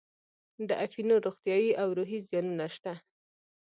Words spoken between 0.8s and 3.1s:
اپینو روغتیایي او روحي زیانونه شته.